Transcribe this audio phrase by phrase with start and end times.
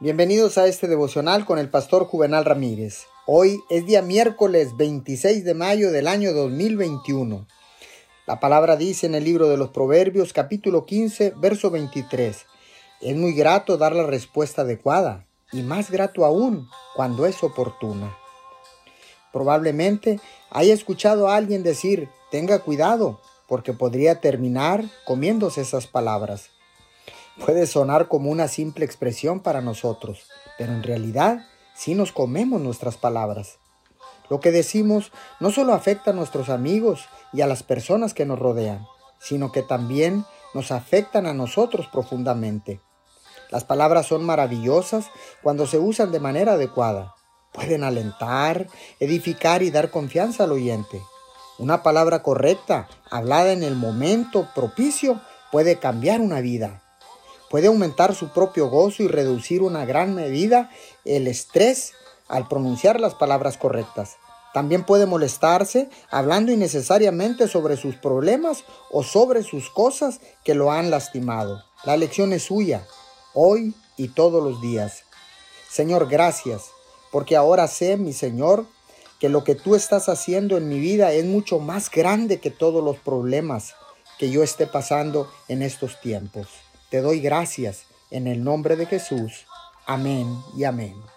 [0.00, 3.06] Bienvenidos a este devocional con el pastor Juvenal Ramírez.
[3.26, 7.46] Hoy es día miércoles 26 de mayo del año 2021.
[8.26, 12.44] La palabra dice en el libro de los Proverbios capítulo 15 verso 23.
[13.02, 18.18] Es muy grato dar la respuesta adecuada y más grato aún cuando es oportuna.
[19.32, 20.18] Probablemente
[20.50, 26.50] haya escuchado a alguien decir, tenga cuidado, porque podría terminar comiéndose esas palabras.
[27.42, 31.44] Puede sonar como una simple expresión para nosotros, pero en realidad
[31.74, 33.58] sí nos comemos nuestras palabras.
[34.30, 38.38] Lo que decimos no solo afecta a nuestros amigos y a las personas que nos
[38.38, 38.86] rodean,
[39.18, 42.80] sino que también nos afectan a nosotros profundamente.
[43.50, 45.06] Las palabras son maravillosas
[45.42, 47.14] cuando se usan de manera adecuada.
[47.52, 48.68] Pueden alentar,
[49.00, 51.02] edificar y dar confianza al oyente.
[51.58, 55.20] Una palabra correcta, hablada en el momento propicio,
[55.50, 56.83] puede cambiar una vida.
[57.54, 60.70] Puede aumentar su propio gozo y reducir una gran medida
[61.04, 61.92] el estrés
[62.26, 64.16] al pronunciar las palabras correctas.
[64.52, 70.90] También puede molestarse hablando innecesariamente sobre sus problemas o sobre sus cosas que lo han
[70.90, 71.62] lastimado.
[71.84, 72.88] La lección es suya,
[73.34, 75.04] hoy y todos los días.
[75.70, 76.72] Señor, gracias,
[77.12, 78.66] porque ahora sé, mi Señor,
[79.20, 82.82] que lo que tú estás haciendo en mi vida es mucho más grande que todos
[82.82, 83.76] los problemas
[84.18, 86.48] que yo esté pasando en estos tiempos.
[86.90, 89.46] Te doy gracias en el nombre de Jesús.
[89.86, 91.13] Amén y amén.